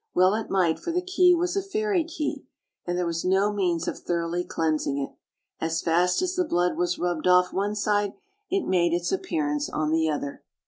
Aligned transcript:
Well 0.15 0.33
it 0.33 0.49
might, 0.49 0.79
for 0.79 0.91
the 0.91 1.03
key 1.03 1.35
was 1.35 1.55
a 1.55 1.61
fairy 1.61 2.03
key, 2.03 2.43
and 2.87 2.97
there 2.97 3.05
was 3.05 3.23
no 3.23 3.53
means 3.53 3.87
of 3.87 3.99
thoroughly 3.99 4.43
cleansing 4.43 4.97
it; 4.97 5.11
as 5.63 5.83
fast 5.83 6.23
as 6.23 6.33
the 6.33 6.43
blood 6.43 6.75
was 6.75 6.97
rubbed 6.97 7.27
off 7.27 7.53
one 7.53 7.75
side, 7.75 8.13
it 8.49 8.65
made 8.67 8.93
its 8.93 9.11
appearance 9.11 9.69
on 9.69 9.91
the 9.91 10.09
other. 10.09 10.41